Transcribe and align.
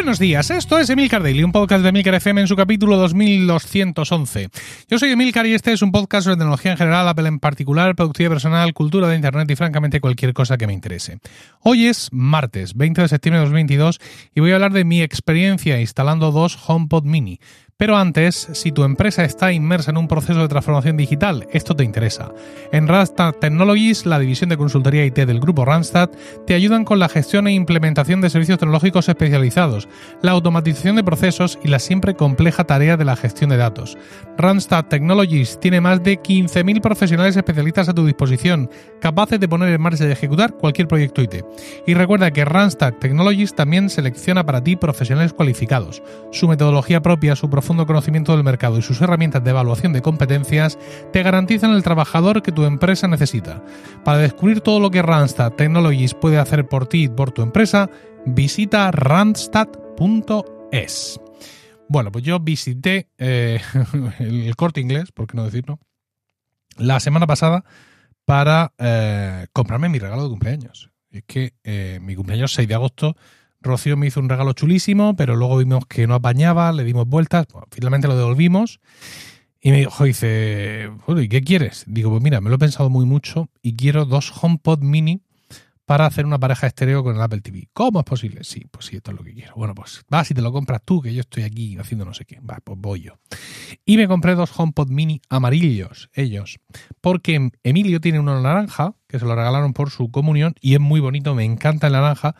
Buenos 0.00 0.18
días, 0.18 0.50
esto 0.50 0.78
es 0.78 0.88
Emilcar 0.88 1.22
Daily, 1.22 1.44
un 1.44 1.52
podcast 1.52 1.82
de 1.82 1.90
Emilcar 1.90 2.14
FM 2.14 2.40
en 2.40 2.46
su 2.46 2.56
capítulo 2.56 2.96
2211. 2.96 4.48
Yo 4.88 4.98
soy 4.98 5.10
Emilcar 5.10 5.44
y 5.44 5.52
este 5.52 5.72
es 5.72 5.82
un 5.82 5.92
podcast 5.92 6.24
sobre 6.24 6.38
tecnología 6.38 6.72
en 6.72 6.78
general, 6.78 7.06
Apple 7.06 7.28
en 7.28 7.38
particular, 7.38 7.94
productividad 7.94 8.30
personal, 8.30 8.72
cultura 8.72 9.08
de 9.08 9.16
Internet 9.16 9.50
y 9.50 9.56
francamente 9.56 10.00
cualquier 10.00 10.32
cosa 10.32 10.56
que 10.56 10.66
me 10.66 10.72
interese. 10.72 11.18
Hoy 11.60 11.86
es 11.86 12.08
martes, 12.12 12.74
20 12.76 13.02
de 13.02 13.08
septiembre 13.08 13.40
de 13.40 13.44
2022 13.44 14.00
y 14.34 14.40
voy 14.40 14.52
a 14.52 14.54
hablar 14.54 14.72
de 14.72 14.86
mi 14.86 15.02
experiencia 15.02 15.78
instalando 15.78 16.32
dos 16.32 16.58
HomePod 16.66 17.04
mini. 17.04 17.38
Pero 17.80 17.96
antes, 17.96 18.46
si 18.52 18.72
tu 18.72 18.84
empresa 18.84 19.24
está 19.24 19.52
inmersa 19.52 19.90
en 19.90 19.96
un 19.96 20.06
proceso 20.06 20.42
de 20.42 20.48
transformación 20.48 20.98
digital, 20.98 21.46
esto 21.50 21.74
te 21.74 21.82
interesa. 21.82 22.30
En 22.72 22.86
Randstad 22.86 23.36
Technologies, 23.36 24.04
la 24.04 24.18
división 24.18 24.50
de 24.50 24.58
consultoría 24.58 25.06
IT 25.06 25.14
del 25.14 25.40
grupo 25.40 25.64
Randstad, 25.64 26.10
te 26.46 26.52
ayudan 26.52 26.84
con 26.84 26.98
la 26.98 27.08
gestión 27.08 27.46
e 27.46 27.54
implementación 27.54 28.20
de 28.20 28.28
servicios 28.28 28.58
tecnológicos 28.58 29.08
especializados, 29.08 29.88
la 30.20 30.32
automatización 30.32 30.96
de 30.96 31.04
procesos 31.04 31.58
y 31.64 31.68
la 31.68 31.78
siempre 31.78 32.16
compleja 32.16 32.64
tarea 32.64 32.98
de 32.98 33.06
la 33.06 33.16
gestión 33.16 33.48
de 33.48 33.56
datos. 33.56 33.96
Randstad 34.36 34.84
Technologies 34.84 35.58
tiene 35.58 35.80
más 35.80 36.02
de 36.02 36.20
15.000 36.20 36.82
profesionales 36.82 37.34
especialistas 37.38 37.88
a 37.88 37.94
tu 37.94 38.04
disposición, 38.04 38.68
capaces 39.00 39.40
de 39.40 39.48
poner 39.48 39.72
en 39.72 39.80
marcha 39.80 40.06
y 40.06 40.10
ejecutar 40.10 40.52
cualquier 40.52 40.86
proyecto 40.86 41.22
IT. 41.22 41.46
Y 41.86 41.94
recuerda 41.94 42.30
que 42.30 42.44
Randstad 42.44 42.92
Technologies 43.00 43.54
también 43.54 43.88
selecciona 43.88 44.44
para 44.44 44.62
ti 44.62 44.76
profesionales 44.76 45.32
cualificados. 45.32 46.02
Su 46.30 46.46
metodología 46.46 47.00
propia, 47.00 47.36
su 47.36 47.48
profundo 47.70 47.86
conocimiento 47.86 48.34
del 48.34 48.42
mercado 48.42 48.78
y 48.78 48.82
sus 48.82 49.00
herramientas 49.00 49.44
de 49.44 49.50
evaluación 49.50 49.92
de 49.92 50.02
competencias 50.02 50.76
te 51.12 51.22
garantizan 51.22 51.70
el 51.70 51.84
trabajador 51.84 52.42
que 52.42 52.50
tu 52.50 52.64
empresa 52.64 53.06
necesita. 53.06 53.62
Para 54.04 54.18
descubrir 54.18 54.60
todo 54.60 54.80
lo 54.80 54.90
que 54.90 55.02
Randstad 55.02 55.52
Technologies 55.52 56.14
puede 56.14 56.38
hacer 56.38 56.66
por 56.66 56.88
ti 56.88 57.04
y 57.04 57.08
por 57.08 57.30
tu 57.30 57.42
empresa, 57.42 57.88
visita 58.26 58.90
randstad.es. 58.90 59.70
Bueno, 61.88 62.10
pues 62.10 62.24
yo 62.24 62.40
visité 62.40 63.08
eh, 63.18 63.60
el 64.18 64.56
corte 64.56 64.80
inglés, 64.80 65.12
por 65.12 65.28
qué 65.28 65.36
no 65.36 65.44
decirlo, 65.44 65.78
la 66.76 66.98
semana 66.98 67.28
pasada 67.28 67.62
para 68.24 68.72
eh, 68.78 69.46
comprarme 69.52 69.88
mi 69.88 70.00
regalo 70.00 70.24
de 70.24 70.30
cumpleaños. 70.30 70.90
Es 71.08 71.22
que 71.24 71.54
eh, 71.62 72.00
mi 72.02 72.16
cumpleaños 72.16 72.52
6 72.52 72.66
de 72.66 72.74
agosto 72.74 73.16
Rocío 73.62 73.96
me 73.96 74.06
hizo 74.06 74.20
un 74.20 74.28
regalo 74.28 74.52
chulísimo, 74.52 75.14
pero 75.16 75.36
luego 75.36 75.58
vimos 75.58 75.86
que 75.86 76.06
no 76.06 76.14
apañaba, 76.14 76.72
le 76.72 76.84
dimos 76.84 77.06
vueltas, 77.06 77.46
finalmente 77.70 78.08
lo 78.08 78.16
devolvimos. 78.16 78.80
Y 79.60 79.70
me 79.70 79.80
dijo, 79.80 80.04
dice, 80.04 80.90
¿y 81.06 81.28
qué 81.28 81.42
quieres? 81.42 81.84
Digo, 81.86 82.10
pues 82.10 82.22
mira, 82.22 82.40
me 82.40 82.48
lo 82.48 82.56
he 82.56 82.58
pensado 82.58 82.88
muy 82.88 83.04
mucho 83.04 83.50
y 83.60 83.76
quiero 83.76 84.06
dos 84.06 84.32
HomePod 84.42 84.80
mini 84.80 85.22
para 85.90 86.06
hacer 86.06 86.24
una 86.24 86.38
pareja 86.38 86.68
estéreo 86.68 87.02
con 87.02 87.16
el 87.16 87.20
Apple 87.20 87.40
TV. 87.40 87.68
¿Cómo 87.72 87.98
es 87.98 88.04
posible? 88.04 88.44
Sí, 88.44 88.64
pues 88.70 88.86
sí, 88.86 88.94
esto 88.94 89.10
es 89.10 89.18
lo 89.18 89.24
que 89.24 89.34
quiero. 89.34 89.54
Bueno, 89.56 89.74
pues 89.74 90.02
vas 90.08 90.30
y 90.30 90.34
te 90.34 90.40
lo 90.40 90.52
compras 90.52 90.82
tú, 90.84 91.02
que 91.02 91.12
yo 91.12 91.20
estoy 91.20 91.42
aquí 91.42 91.76
haciendo 91.78 92.04
no 92.04 92.14
sé 92.14 92.24
qué. 92.24 92.38
Va, 92.40 92.58
pues 92.62 92.78
voy 92.80 93.00
yo. 93.00 93.18
Y 93.84 93.96
me 93.96 94.06
compré 94.06 94.36
dos 94.36 94.52
HomePod 94.56 94.88
mini 94.88 95.20
amarillos, 95.28 96.08
ellos. 96.14 96.60
Porque 97.00 97.50
Emilio 97.64 98.00
tiene 98.00 98.20
uno 98.20 98.40
naranja, 98.40 98.94
que 99.08 99.18
se 99.18 99.24
lo 99.24 99.34
regalaron 99.34 99.72
por 99.72 99.90
su 99.90 100.12
comunión, 100.12 100.54
y 100.60 100.74
es 100.74 100.80
muy 100.80 101.00
bonito, 101.00 101.34
me 101.34 101.44
encanta 101.44 101.88
el 101.88 101.94
naranja, 101.94 102.36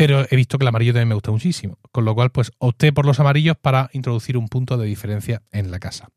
pero 0.00 0.26
he 0.30 0.34
visto 0.34 0.56
que 0.56 0.64
el 0.64 0.68
amarillo 0.68 0.94
también 0.94 1.08
me 1.08 1.14
gusta 1.14 1.30
muchísimo, 1.30 1.78
con 1.92 2.06
lo 2.06 2.14
cual 2.14 2.30
pues 2.30 2.52
opté 2.56 2.90
por 2.90 3.04
los 3.04 3.20
amarillos 3.20 3.58
para 3.58 3.90
introducir 3.92 4.38
un 4.38 4.48
punto 4.48 4.78
de 4.78 4.86
diferencia 4.86 5.42
en 5.52 5.70
la 5.70 5.78
casa. 5.78 6.08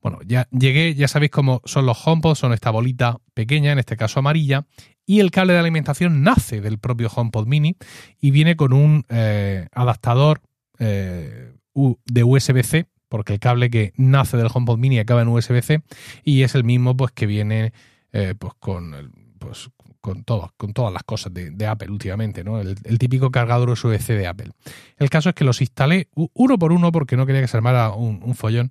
Bueno, 0.00 0.20
ya 0.24 0.46
llegué, 0.52 0.94
ya 0.94 1.08
sabéis 1.08 1.32
cómo 1.32 1.60
son 1.64 1.84
los 1.84 1.98
HomePod, 2.06 2.36
son 2.36 2.52
esta 2.52 2.70
bolita 2.70 3.18
pequeña, 3.34 3.72
en 3.72 3.80
este 3.80 3.96
caso 3.96 4.20
amarilla, 4.20 4.66
y 5.04 5.18
el 5.18 5.32
cable 5.32 5.54
de 5.54 5.58
alimentación 5.58 6.22
nace 6.22 6.60
del 6.60 6.78
propio 6.78 7.10
HomePod 7.12 7.48
Mini 7.48 7.74
y 8.20 8.30
viene 8.30 8.54
con 8.54 8.72
un 8.72 9.04
eh, 9.08 9.66
adaptador 9.72 10.40
eh, 10.78 11.54
de 11.74 12.22
USB-C, 12.22 12.86
porque 13.08 13.32
el 13.32 13.40
cable 13.40 13.68
que 13.68 13.94
nace 13.96 14.36
del 14.36 14.46
HomePod 14.54 14.78
Mini 14.78 15.00
acaba 15.00 15.22
en 15.22 15.28
USB-C 15.28 15.82
y 16.22 16.42
es 16.44 16.54
el 16.54 16.62
mismo 16.62 16.96
pues 16.96 17.10
que 17.10 17.26
viene 17.26 17.72
eh, 18.12 18.36
pues 18.38 18.52
con 18.60 18.94
el, 18.94 19.10
pues 19.40 19.70
con, 20.08 20.50
con 20.56 20.72
todas 20.72 20.92
las 20.92 21.02
cosas 21.02 21.32
de, 21.34 21.66
Apple 21.66 21.90
últimamente, 21.90 22.44
¿no? 22.44 22.60
El, 22.60 22.98
típico 22.98 23.30
cargador 23.30 23.70
USB-C 23.70 24.14
de 24.14 24.26
Apple. 24.26 24.50
El 24.96 25.10
caso 25.10 25.28
es 25.28 25.34
que 25.34 25.44
los 25.44 25.60
instalé 25.60 26.08
uno 26.14 26.58
por 26.58 26.72
uno 26.72 26.92
porque 26.92 27.16
no 27.16 27.26
quería 27.26 27.42
que 27.42 27.48
se 27.48 27.56
armara 27.56 27.90
un, 27.90 28.34
follón. 28.34 28.70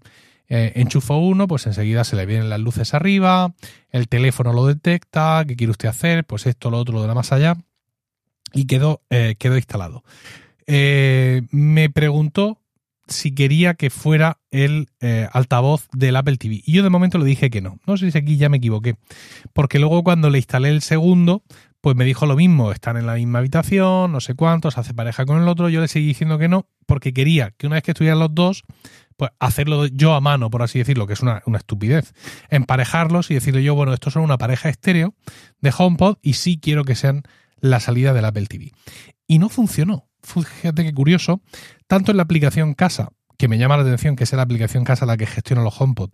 Eh, 0.49 0.73
enchufo 0.75 1.17
uno, 1.17 1.47
pues 1.47 1.67
enseguida 1.67 2.03
se 2.03 2.15
le 2.15 2.25
vienen 2.25 2.49
las 2.49 2.59
luces 2.59 2.93
arriba, 2.93 3.53
el 3.91 4.07
teléfono 4.07 4.53
lo 4.53 4.65
detecta, 4.65 5.43
¿qué 5.45 5.57
quiere 5.57 5.71
usted 5.71 5.89
hacer? 5.89 6.25
Pues 6.25 6.45
esto, 6.47 6.69
lo 6.69 6.77
otro, 6.77 6.95
lo 6.95 7.01
de 7.01 7.07
la 7.07 7.13
más 7.13 7.31
allá. 7.31 7.57
Y 8.53 8.65
quedó, 8.65 9.01
eh, 9.09 9.35
quedó 9.37 9.57
instalado. 9.57 10.03
Eh, 10.65 11.41
me 11.51 11.89
preguntó 11.89 12.59
si 13.07 13.33
quería 13.33 13.73
que 13.75 13.89
fuera 13.89 14.39
el 14.51 14.87
eh, 14.99 15.27
altavoz 15.31 15.87
del 15.93 16.15
Apple 16.15 16.37
TV. 16.37 16.61
Y 16.65 16.73
yo 16.73 16.83
de 16.83 16.89
momento 16.89 17.17
le 17.17 17.25
dije 17.25 17.49
que 17.49 17.61
no. 17.61 17.79
No 17.85 17.97
sé 17.97 18.11
si 18.11 18.17
aquí 18.17 18.37
ya 18.37 18.49
me 18.49 18.57
equivoqué. 18.57 18.95
Porque 19.53 19.79
luego 19.79 20.03
cuando 20.03 20.29
le 20.29 20.37
instalé 20.37 20.69
el 20.69 20.81
segundo, 20.81 21.43
pues 21.81 21.95
me 21.95 22.05
dijo 22.05 22.25
lo 22.25 22.35
mismo, 22.35 22.71
están 22.71 22.97
en 22.97 23.05
la 23.05 23.15
misma 23.15 23.39
habitación, 23.39 24.11
no 24.11 24.19
sé 24.19 24.33
cuántos, 24.35 24.77
hace 24.77 24.93
pareja 24.93 25.25
con 25.25 25.41
el 25.41 25.47
otro. 25.47 25.69
Yo 25.69 25.81
le 25.81 25.87
seguí 25.87 26.07
diciendo 26.07 26.37
que 26.37 26.47
no, 26.47 26.67
porque 26.85 27.13
quería 27.13 27.51
que 27.57 27.67
una 27.67 27.75
vez 27.75 27.83
que 27.83 27.91
estuvieran 27.91 28.19
los 28.19 28.33
dos, 28.33 28.63
pues 29.15 29.31
hacerlo 29.39 29.85
yo 29.87 30.13
a 30.13 30.21
mano, 30.21 30.49
por 30.49 30.63
así 30.63 30.79
decirlo, 30.79 31.07
que 31.07 31.13
es 31.13 31.21
una, 31.21 31.41
una 31.45 31.59
estupidez. 31.59 32.13
Emparejarlos 32.49 33.31
y 33.31 33.35
decirle 33.35 33.63
yo, 33.63 33.75
bueno, 33.75 33.93
estos 33.93 34.13
son 34.13 34.23
una 34.23 34.37
pareja 34.37 34.69
estéreo 34.69 35.13
de 35.61 35.73
HomePod 35.75 36.17
y 36.21 36.33
sí 36.33 36.59
quiero 36.61 36.83
que 36.83 36.95
sean 36.95 37.23
la 37.59 37.79
salida 37.79 38.13
del 38.13 38.25
Apple 38.25 38.47
TV. 38.47 38.71
Y 39.25 39.39
no 39.39 39.49
funcionó 39.49 40.07
fíjate 40.27 40.83
qué 40.83 40.93
curioso, 40.93 41.41
tanto 41.87 42.11
en 42.11 42.17
la 42.17 42.23
aplicación 42.23 42.73
Casa, 42.73 43.09
que 43.37 43.47
me 43.47 43.57
llama 43.57 43.77
la 43.77 43.83
atención 43.83 44.15
que 44.15 44.25
sea 44.25 44.37
la 44.37 44.43
aplicación 44.43 44.83
Casa 44.83 45.05
la 45.05 45.17
que 45.17 45.25
gestiona 45.25 45.61
los 45.61 45.79
HomePod, 45.79 46.11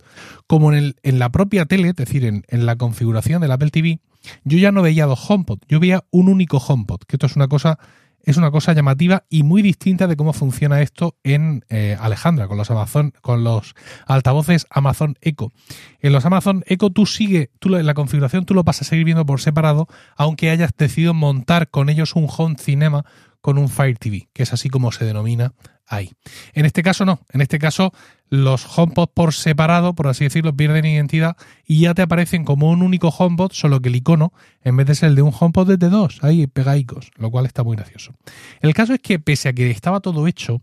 como 0.48 0.72
en, 0.72 0.78
el, 0.78 0.96
en 1.04 1.20
la 1.20 1.30
propia 1.30 1.66
tele, 1.66 1.90
es 1.90 1.96
decir, 1.96 2.26
en, 2.26 2.44
la 2.66 2.76
configuración 2.76 3.42
del 3.42 3.52
Apple 3.52 3.72
TV, 3.72 4.00
yo 4.44 4.58
ya 4.58 4.72
no 4.72 4.82
veía 4.82 5.06
dos 5.06 5.30
HomePod, 5.30 5.60
yo 5.68 5.80
veía 5.80 6.04
un 6.12 6.30
único 6.30 6.58
HomePod, 6.58 7.02
que 7.08 7.16
esto 7.16 7.26
es 7.26 7.36
una 7.36 7.48
cosa 7.48 7.78
es 8.26 8.38
una 8.38 8.52
cosa 8.52 8.74
llamativa 8.74 9.26
y 9.30 9.44
muy 9.44 9.62
distinta 9.62 10.08
de 10.08 10.16
cómo 10.16 10.32
funciona 10.32 10.82
esto 10.82 11.18
en 11.24 11.66
eh, 11.70 11.98
Alejandra, 12.00 12.48
con 12.48 12.58
los 12.58 12.72
Amazon, 12.72 13.14
con 13.22 13.44
los 13.44 13.76
altavoces 14.08 14.66
Amazon 14.70 15.18
Echo. 15.20 15.52
En 16.00 16.14
los 16.14 16.26
Amazon 16.26 16.64
Echo 16.68 16.90
tú 16.90 17.06
sigue, 17.06 17.52
tú 17.60 17.76
en 17.76 17.86
la 17.86 17.94
configuración 17.94 18.46
tú 18.46 18.54
lo 18.54 18.64
vas 18.64 18.82
a 18.82 18.86
seguir 18.86 19.04
viendo 19.04 19.26
por 19.26 19.42
separado, 19.42 19.88
aunque 20.16 20.50
hayas 20.50 20.72
decidido 20.78 21.14
montar 21.14 21.70
con 21.70 21.90
ellos 21.90 22.16
un 22.16 22.28
home 22.30 22.56
cinema 22.58 23.06
con 23.44 23.58
un 23.58 23.68
Fire 23.68 23.98
TV, 23.98 24.30
que 24.32 24.44
es 24.44 24.54
así 24.54 24.70
como 24.70 24.94
se 24.94 25.04
denomina 25.04 25.54
ahí. 25.86 26.14
En 26.54 26.66
este 26.66 26.82
caso 26.82 27.04
no, 27.04 27.20
en 27.34 27.42
este 27.42 27.60
caso 27.60 27.92
los 28.30 28.66
HomePod 28.66 29.10
por 29.14 29.34
separado, 29.34 29.96
por 29.96 30.08
así 30.08 30.24
decirlo, 30.24 30.56
pierden 30.56 30.86
identidad 30.86 31.36
y 31.68 31.82
ya 31.82 31.94
te 31.94 32.02
aparecen 32.02 32.46
como 32.46 32.70
un 32.70 32.82
único 32.82 33.10
HomePod, 33.10 33.52
solo 33.52 33.82
que 33.82 33.90
el 33.90 33.98
icono, 33.98 34.32
en 34.62 34.78
vez 34.78 34.88
de 34.88 34.96
ser 34.96 35.10
el 35.10 35.16
de 35.16 35.24
un 35.24 35.34
HomePod, 35.38 35.72
es 35.72 35.80
de 35.80 35.90
dos, 35.90 36.20
ahí 36.22 36.48
pegaicos, 36.48 37.12
lo 37.18 37.32
cual 37.32 37.46
está 37.46 37.64
muy 37.64 37.76
gracioso. 37.76 38.16
El 38.62 38.74
caso 38.74 38.94
es 38.94 39.02
que 39.02 39.20
pese 39.20 39.50
a 39.50 39.54
que 39.54 39.70
estaba 39.70 40.00
todo 40.00 40.26
hecho, 40.26 40.62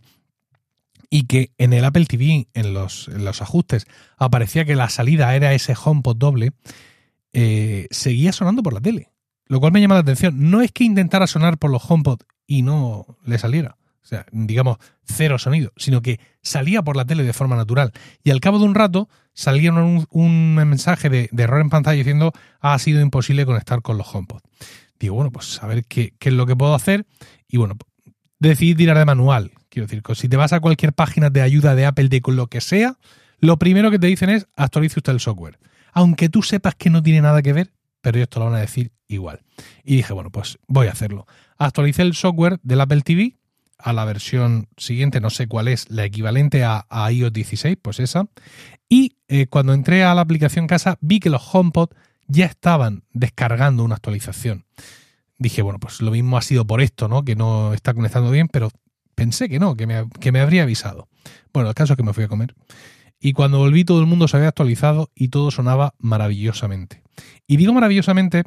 y 1.10 1.24
que 1.24 1.52
en 1.58 1.74
el 1.74 1.84
Apple 1.84 2.06
TV, 2.06 2.48
en 2.54 2.72
los, 2.72 3.08
los 3.08 3.42
ajustes, 3.42 3.86
aparecía 4.16 4.64
que 4.64 4.74
la 4.74 4.88
salida 4.88 5.34
era 5.36 5.52
ese 5.52 5.74
HomePod 5.74 6.16
doble, 6.16 6.52
eh, 7.34 7.88
seguía 7.90 8.32
sonando 8.32 8.62
por 8.62 8.72
la 8.72 8.80
tele. 8.80 9.10
Lo 9.44 9.60
cual 9.60 9.72
me 9.72 9.80
llama 9.80 9.96
la 9.96 10.02
atención. 10.02 10.50
No 10.50 10.62
es 10.62 10.70
que 10.70 10.84
intentara 10.84 11.26
sonar 11.26 11.58
por 11.58 11.70
los 11.70 11.82
HomePod 11.90 12.20
y 12.50 12.62
no 12.62 13.06
le 13.24 13.38
saliera. 13.38 13.76
O 14.02 14.06
sea, 14.10 14.26
digamos, 14.32 14.78
cero 15.04 15.38
sonido, 15.38 15.72
sino 15.76 16.02
que 16.02 16.18
salía 16.42 16.82
por 16.82 16.96
la 16.96 17.04
tele 17.04 17.22
de 17.22 17.32
forma 17.32 17.54
natural. 17.54 17.92
Y 18.24 18.30
al 18.30 18.40
cabo 18.40 18.58
de 18.58 18.64
un 18.64 18.74
rato 18.74 19.08
salía 19.34 19.72
un, 19.72 20.54
mensaje 20.56 21.08
de, 21.08 21.30
error 21.38 21.60
en 21.60 21.70
pantalla 21.70 21.96
diciendo 21.96 22.32
ha 22.58 22.76
sido 22.80 23.00
imposible 23.00 23.46
conectar 23.46 23.82
con 23.82 23.98
los 23.98 24.12
HomePod. 24.12 24.40
Digo, 24.98 25.14
bueno, 25.14 25.30
pues 25.30 25.62
a 25.62 25.68
ver 25.68 25.84
qué, 25.84 26.12
es 26.18 26.32
lo 26.32 26.44
que 26.44 26.56
puedo 26.56 26.74
hacer. 26.74 27.06
Y 27.46 27.56
bueno, 27.58 27.76
decidí 28.40 28.74
tirar 28.74 28.98
de 28.98 29.04
manual. 29.04 29.52
Quiero 29.68 29.86
decir, 29.86 30.02
si 30.16 30.28
te 30.28 30.36
vas 30.36 30.52
a 30.52 30.58
cualquier 30.58 30.92
página 30.92 31.30
de 31.30 31.42
ayuda 31.42 31.76
de 31.76 31.86
Apple 31.86 32.08
de 32.08 32.20
lo 32.26 32.48
que 32.48 32.60
sea, 32.60 32.98
lo 33.38 33.60
primero 33.60 33.92
que 33.92 34.00
te 34.00 34.08
dicen 34.08 34.28
es 34.28 34.48
actualice 34.56 34.98
usted 34.98 35.12
el 35.12 35.20
software. 35.20 35.60
Aunque 35.92 36.28
tú 36.28 36.42
sepas 36.42 36.74
que 36.74 36.90
no 36.90 37.00
tiene 37.00 37.20
nada 37.20 37.42
que 37.42 37.52
ver, 37.52 37.70
pero 38.00 38.18
ellos 38.18 38.28
lo 38.34 38.46
van 38.46 38.54
a 38.54 38.60
decir 38.60 38.92
igual. 39.08 39.42
Y 39.84 39.96
dije, 39.96 40.12
bueno, 40.12 40.30
pues 40.30 40.58
voy 40.66 40.86
a 40.86 40.92
hacerlo. 40.92 41.26
Actualicé 41.58 42.02
el 42.02 42.14
software 42.14 42.58
del 42.62 42.80
Apple 42.80 43.02
TV 43.02 43.36
a 43.78 43.92
la 43.92 44.04
versión 44.04 44.68
siguiente, 44.76 45.20
no 45.20 45.30
sé 45.30 45.46
cuál 45.46 45.68
es, 45.68 45.90
la 45.90 46.04
equivalente 46.04 46.64
a, 46.64 46.86
iOS 47.10 47.32
16, 47.32 47.78
pues 47.80 48.00
esa. 48.00 48.26
Y 48.88 49.16
eh, 49.28 49.46
cuando 49.46 49.72
entré 49.72 50.04
a 50.04 50.14
la 50.14 50.20
aplicación 50.20 50.66
casa, 50.66 50.98
vi 51.00 51.20
que 51.20 51.30
los 51.30 51.42
HomePod 51.54 51.90
ya 52.26 52.46
estaban 52.46 53.04
descargando 53.12 53.84
una 53.84 53.96
actualización. 53.96 54.64
Dije, 55.38 55.62
bueno, 55.62 55.78
pues 55.78 56.02
lo 56.02 56.10
mismo 56.10 56.36
ha 56.36 56.42
sido 56.42 56.66
por 56.66 56.80
esto, 56.80 57.08
¿no? 57.08 57.24
Que 57.24 57.34
no 57.34 57.72
está 57.72 57.94
conectando 57.94 58.30
bien, 58.30 58.48
pero 58.48 58.70
pensé 59.14 59.48
que 59.48 59.58
no, 59.58 59.76
que 59.76 59.86
me, 59.86 60.08
que 60.20 60.32
me 60.32 60.40
habría 60.40 60.64
avisado. 60.64 61.08
Bueno, 61.52 61.70
el 61.70 61.74
caso 61.74 61.94
es 61.94 61.96
que 61.96 62.02
me 62.02 62.12
fui 62.12 62.24
a 62.24 62.28
comer. 62.28 62.54
Y 63.20 63.34
cuando 63.34 63.58
volví 63.58 63.84
todo 63.84 64.00
el 64.00 64.06
mundo 64.06 64.26
se 64.28 64.36
había 64.36 64.48
actualizado 64.48 65.10
y 65.14 65.28
todo 65.28 65.50
sonaba 65.50 65.94
maravillosamente. 65.98 67.02
Y 67.46 67.56
digo 67.58 67.72
maravillosamente 67.72 68.44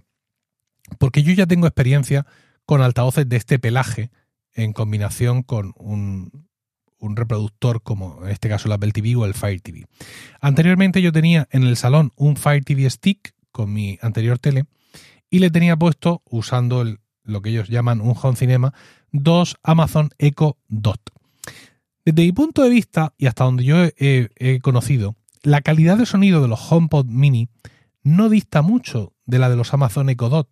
porque 0.97 1.23
yo 1.23 1.31
ya 1.33 1.45
tengo 1.45 1.67
experiencia 1.67 2.25
con 2.65 2.81
altavoces 2.81 3.29
de 3.29 3.37
este 3.37 3.59
pelaje 3.59 4.09
en 4.53 4.73
combinación 4.73 5.43
con 5.43 5.73
un, 5.77 6.47
un 6.97 7.15
reproductor 7.15 7.81
como 7.83 8.23
en 8.23 8.31
este 8.31 8.49
caso 8.49 8.67
el 8.67 8.73
Apple 8.73 8.91
TV 8.91 9.15
o 9.15 9.25
el 9.25 9.33
Fire 9.33 9.61
TV. 9.61 9.85
Anteriormente 10.41 11.01
yo 11.01 11.11
tenía 11.11 11.47
en 11.51 11.63
el 11.63 11.77
salón 11.77 12.11
un 12.15 12.35
Fire 12.37 12.63
TV 12.63 12.89
Stick 12.89 13.33
con 13.51 13.71
mi 13.71 13.99
anterior 14.01 14.39
tele 14.39 14.65
y 15.29 15.39
le 15.39 15.49
tenía 15.49 15.77
puesto, 15.77 16.21
usando 16.25 16.85
lo 17.23 17.41
que 17.41 17.49
ellos 17.49 17.69
llaman 17.69 18.01
un 18.01 18.15
Home 18.21 18.35
Cinema, 18.35 18.73
dos 19.11 19.57
Amazon 19.63 20.09
Echo 20.17 20.57
Dot. 20.67 21.01
Desde 22.05 22.23
mi 22.23 22.31
punto 22.33 22.63
de 22.63 22.69
vista, 22.69 23.13
y 23.17 23.27
hasta 23.27 23.45
donde 23.45 23.63
yo 23.63 23.77
he, 23.97 24.59
conocido, 24.61 25.15
la 25.41 25.61
calidad 25.61 25.97
de 25.97 26.05
sonido 26.05 26.41
de 26.41 26.47
los 26.47 26.71
HomePod 26.71 27.05
Mini 27.05 27.49
no 28.03 28.29
dista 28.29 28.61
mucho 28.61 29.13
de 29.25 29.39
la 29.39 29.49
de 29.49 29.55
los 29.55 29.73
Amazon 29.73 30.09
Echo 30.09 30.29
Dot. 30.29 30.49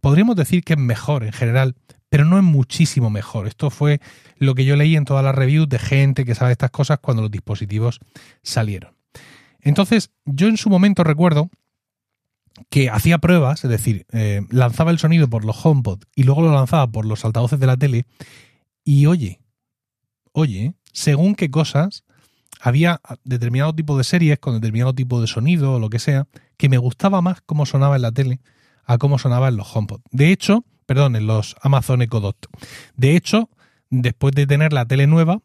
Podríamos 0.00 0.36
decir 0.36 0.62
que 0.62 0.74
es 0.74 0.78
mejor 0.78 1.24
en 1.24 1.32
general, 1.32 1.74
pero 2.10 2.24
no 2.24 2.36
es 2.36 2.44
muchísimo 2.44 3.08
mejor. 3.08 3.46
Esto 3.46 3.70
fue 3.70 4.00
lo 4.36 4.54
que 4.54 4.66
yo 4.66 4.76
leí 4.76 4.94
en 4.94 5.06
todas 5.06 5.24
las 5.24 5.34
reviews 5.34 5.68
de 5.68 5.78
gente 5.78 6.24
que 6.24 6.34
sabe 6.34 6.52
estas 6.52 6.70
cosas 6.70 6.98
cuando 7.00 7.22
los 7.22 7.30
dispositivos 7.30 8.00
salieron. 8.42 8.94
Entonces, 9.60 10.10
yo 10.24 10.48
en 10.48 10.58
su 10.58 10.68
momento 10.68 11.02
recuerdo 11.02 11.50
que 12.68 12.90
hacía 12.90 13.18
pruebas, 13.18 13.64
es 13.64 13.70
decir, 13.70 14.06
eh, 14.12 14.42
lanzaba 14.50 14.90
el 14.90 14.98
sonido 14.98 15.28
por 15.28 15.44
los 15.44 15.64
HomePod 15.64 16.02
y 16.14 16.24
luego 16.24 16.42
lo 16.42 16.52
lanzaba 16.52 16.86
por 16.86 17.06
los 17.06 17.24
altavoces 17.24 17.58
de 17.58 17.66
la 17.66 17.76
tele 17.76 18.04
y 18.84 19.06
oye, 19.06 19.40
oye, 20.32 20.74
según 20.92 21.34
qué 21.34 21.50
cosas, 21.50 22.04
había 22.60 23.00
determinado 23.24 23.74
tipo 23.74 23.96
de 23.96 24.04
series 24.04 24.38
con 24.38 24.54
determinado 24.54 24.94
tipo 24.94 25.20
de 25.20 25.26
sonido 25.26 25.74
o 25.74 25.78
lo 25.78 25.90
que 25.90 25.98
sea, 25.98 26.26
que 26.56 26.68
me 26.68 26.78
gustaba 26.78 27.22
más 27.22 27.40
cómo 27.42 27.66
sonaba 27.66 27.96
en 27.96 28.02
la 28.02 28.12
tele 28.12 28.40
a 28.84 28.98
cómo 28.98 29.18
sonaba 29.18 29.48
en 29.48 29.56
los 29.56 29.74
HomePod. 29.74 30.00
De 30.10 30.32
hecho, 30.32 30.64
perdón, 30.86 31.14
en 31.14 31.26
los 31.26 31.56
Amazon 31.60 32.02
Echo 32.02 32.20
Dot. 32.20 32.46
De 32.96 33.14
hecho, 33.14 33.50
después 33.90 34.34
de 34.34 34.46
tener 34.46 34.72
la 34.72 34.86
tele 34.86 35.06
nueva 35.06 35.40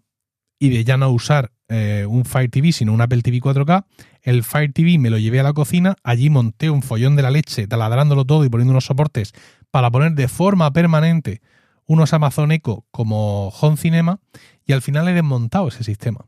y 0.57 0.69
de 0.69 0.86
ya 0.86 0.95
no 0.95 1.09
usar 1.09 1.51
eh, 1.68 2.06
un 2.07 2.24
Fire 2.24 2.50
TV, 2.50 2.71
sino 2.71 2.94
un 2.94 3.01
Apple 3.01 3.21
TV 3.21 3.41
4K, 3.41 3.86
el 4.21 4.44
Fire 4.44 4.71
TV 4.71 4.97
me 4.97 5.09
lo 5.09 5.18
llevé 5.18 5.41
a 5.41 5.44
la 5.44 5.51
cocina, 5.51 5.97
allí 6.03 6.29
monté 6.29 6.69
un 6.69 6.81
follón 6.81 7.18
de 7.18 7.24
la 7.24 7.31
leche, 7.31 7.68
taladrándolo 7.68 8.24
todo 8.24 8.45
y 8.45 8.50
poniendo 8.50 8.71
unos 8.71 8.86
soportes 8.86 9.33
para 9.71 9.91
poner 9.91 10.13
de 10.13 10.29
forma 10.29 10.71
permanente 10.71 11.41
unos 11.86 12.13
Amazon 12.13 12.51
Echo 12.53 12.86
como 12.91 13.50
Home 13.50 13.75
Cinema 13.75 14.19
y 14.65 14.74
al 14.74 14.81
final 14.81 15.07
he 15.07 15.13
desmontado 15.13 15.68
ese 15.68 15.83
sistema. 15.83 16.25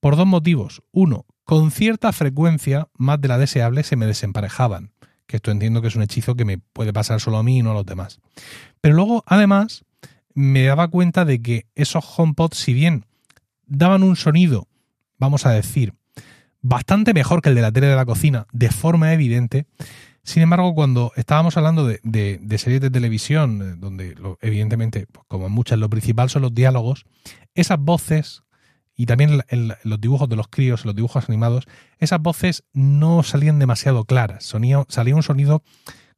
Por 0.00 0.16
dos 0.16 0.26
motivos. 0.26 0.82
Uno, 0.90 1.26
con 1.44 1.70
cierta 1.70 2.12
frecuencia, 2.12 2.88
más 2.96 3.20
de 3.20 3.28
la 3.28 3.38
deseable, 3.38 3.82
se 3.82 3.96
me 3.96 4.06
desemparejaban. 4.06 4.92
Que 5.26 5.36
esto 5.36 5.50
entiendo 5.50 5.80
que 5.80 5.88
es 5.88 5.96
un 5.96 6.02
hechizo 6.02 6.34
que 6.34 6.44
me 6.44 6.58
puede 6.58 6.92
pasar 6.92 7.20
solo 7.20 7.38
a 7.38 7.42
mí 7.42 7.58
y 7.58 7.62
no 7.62 7.70
a 7.70 7.74
los 7.74 7.86
demás. 7.86 8.20
Pero 8.80 8.94
luego, 8.94 9.22
además, 9.26 9.84
me 10.34 10.64
daba 10.64 10.88
cuenta 10.88 11.24
de 11.24 11.40
que 11.40 11.66
esos 11.74 12.04
HomePods, 12.16 12.56
si 12.56 12.74
bien 12.74 13.06
daban 13.66 14.02
un 14.02 14.16
sonido, 14.16 14.68
vamos 15.18 15.46
a 15.46 15.50
decir, 15.50 15.94
bastante 16.60 17.14
mejor 17.14 17.42
que 17.42 17.50
el 17.50 17.54
de 17.54 17.62
la 17.62 17.72
tele 17.72 17.86
de 17.88 17.96
la 17.96 18.06
cocina, 18.06 18.46
de 18.52 18.70
forma 18.70 19.12
evidente, 19.12 19.66
sin 20.24 20.42
embargo, 20.42 20.74
cuando 20.74 21.12
estábamos 21.16 21.56
hablando 21.56 21.86
de, 21.86 22.58
series 22.58 22.80
de 22.80 22.90
televisión, 22.90 23.60
eh, 23.62 23.74
donde 23.76 24.14
evidentemente, 24.40 25.06
pues, 25.10 25.26
como 25.26 25.46
en 25.46 25.52
muchas, 25.52 25.78
lo 25.78 25.90
principal 25.90 26.30
son 26.30 26.42
los 26.42 26.54
diálogos, 26.54 27.04
esas 27.54 27.78
voces 27.78 28.42
y 28.94 29.06
también 29.06 29.42
los 29.84 30.00
dibujos 30.00 30.28
de 30.28 30.36
los 30.36 30.48
críos, 30.48 30.84
los 30.84 30.94
dibujos 30.94 31.28
animados, 31.28 31.66
esas 31.98 32.20
voces 32.20 32.64
no 32.72 33.22
salían 33.22 33.58
demasiado 33.58 34.04
claras. 34.04 34.44
salía 34.44 35.16
un 35.16 35.22
sonido 35.22 35.62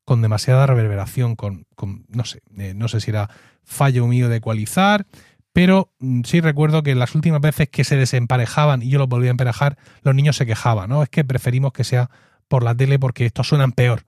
con 0.04 0.20
demasiada 0.20 0.66
reverberación, 0.66 1.34
con, 1.34 1.66
no 2.08 2.24
sé, 2.24 2.42
eh, 2.58 2.74
no 2.74 2.88
sé 2.88 3.00
si 3.00 3.10
era 3.10 3.30
fallo 3.62 4.06
mío 4.06 4.28
de 4.28 4.36
ecualizar, 4.36 5.06
pero 5.52 5.92
mm, 6.00 6.22
sí 6.24 6.40
recuerdo 6.40 6.82
que 6.82 6.94
las 6.94 7.14
últimas 7.14 7.40
veces 7.40 7.68
que 7.70 7.84
se 7.84 7.96
desemparejaban 7.96 8.82
y 8.82 8.90
yo 8.90 8.98
los 8.98 9.08
volvía 9.08 9.30
a 9.30 9.32
emparejar, 9.32 9.78
los 10.02 10.14
niños 10.14 10.36
se 10.36 10.44
quejaban, 10.44 10.90
¿no? 10.90 11.02
Es 11.02 11.08
que 11.08 11.24
preferimos 11.24 11.72
que 11.72 11.84
sea 11.84 12.10
por 12.48 12.62
la 12.62 12.74
tele 12.74 12.98
porque 12.98 13.26
estos 13.26 13.48
suenan 13.48 13.72
peor. 13.72 14.04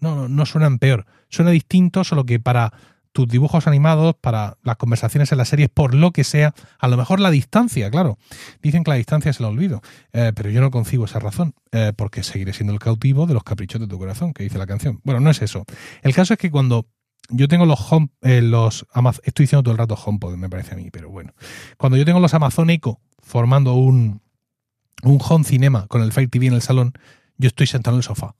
No, 0.00 0.28
no, 0.28 0.46
suenan 0.46 0.78
peor. 0.78 1.06
Suena 1.28 1.50
distinto, 1.50 2.04
solo 2.04 2.24
que 2.24 2.38
para 2.38 2.72
tus 3.12 3.28
dibujos 3.28 3.66
animados, 3.66 4.14
para 4.20 4.58
las 4.62 4.76
conversaciones 4.76 5.32
en 5.32 5.38
las 5.38 5.48
series, 5.48 5.70
por 5.70 5.94
lo 5.94 6.12
que 6.12 6.22
sea, 6.22 6.54
a 6.78 6.86
lo 6.86 6.98
mejor 6.98 7.18
la 7.18 7.30
distancia, 7.30 7.90
claro. 7.90 8.18
Dicen 8.62 8.84
que 8.84 8.90
la 8.90 8.96
distancia 8.98 9.30
es 9.30 9.40
el 9.40 9.46
olvido, 9.46 9.80
eh, 10.12 10.32
pero 10.34 10.50
yo 10.50 10.60
no 10.60 10.70
concibo 10.70 11.06
esa 11.06 11.18
razón, 11.18 11.54
eh, 11.72 11.94
porque 11.96 12.22
seguiré 12.22 12.52
siendo 12.52 12.74
el 12.74 12.78
cautivo 12.78 13.26
de 13.26 13.32
los 13.32 13.42
caprichos 13.42 13.80
de 13.80 13.86
tu 13.86 13.98
corazón, 13.98 14.34
que 14.34 14.42
dice 14.42 14.58
la 14.58 14.66
canción. 14.66 15.00
Bueno, 15.02 15.20
no 15.20 15.30
es 15.30 15.40
eso. 15.40 15.64
El 16.02 16.14
caso 16.14 16.34
es 16.34 16.38
que 16.38 16.50
cuando 16.50 16.88
yo 17.30 17.48
tengo 17.48 17.66
los 17.66 17.90
home, 17.90 18.10
eh, 18.22 18.42
los 18.42 18.86
estoy 19.24 19.44
diciendo 19.44 19.62
todo 19.62 19.72
el 19.72 19.78
rato 19.78 19.94
HomePod, 19.94 20.36
me 20.36 20.48
parece 20.48 20.74
a 20.74 20.76
mí, 20.76 20.90
pero 20.90 21.10
bueno. 21.10 21.32
Cuando 21.76 21.96
yo 21.96 22.04
tengo 22.04 22.20
los 22.20 22.34
Amazon 22.34 22.70
Echo 22.70 23.00
formando 23.18 23.74
un, 23.74 24.20
un 25.02 25.18
home 25.26 25.44
cinema 25.44 25.86
con 25.86 26.02
el 26.02 26.12
Fire 26.12 26.28
TV 26.28 26.46
en 26.46 26.54
el 26.54 26.62
salón, 26.62 26.92
yo 27.38 27.48
estoy 27.48 27.66
sentado 27.66 27.96
en 27.96 27.98
el 27.98 28.04
sofá. 28.04 28.34